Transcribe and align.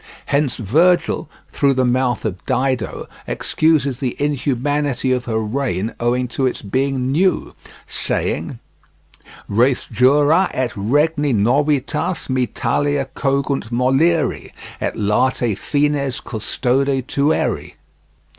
Hence 0.25 0.57
Virgil, 0.57 1.29
through 1.51 1.75
the 1.75 1.85
mouth 1.85 2.25
of 2.25 2.43
Dido, 2.47 3.07
excuses 3.27 3.99
the 3.99 4.15
inhumanity 4.17 5.11
of 5.11 5.25
her 5.25 5.37
reign 5.37 5.93
owing 5.99 6.27
to 6.29 6.47
its 6.47 6.63
being 6.63 7.11
new, 7.11 7.53
saying: 7.85 8.57
"Res 9.47 9.85
dura, 9.85 10.49
et 10.55 10.71
regni 10.75 11.33
novitas 11.33 12.31
me 12.31 12.47
talia 12.47 13.09
cogunt 13.13 13.71
Moliri, 13.71 14.51
et 14.81 14.97
late 14.97 15.55
fines 15.59 16.19
custode 16.19 17.05
tueri." 17.07 17.75